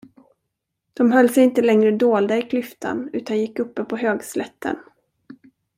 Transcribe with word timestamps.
De 0.93 1.11
höll 1.11 1.29
sig 1.29 1.43
inte 1.43 1.61
längre 1.61 1.91
dolda 1.91 2.37
i 2.37 2.41
klyftan, 2.41 3.09
utan 3.13 3.39
gick 3.39 3.59
uppe 3.59 3.83
på 3.83 3.97
högslätten. 3.97 4.77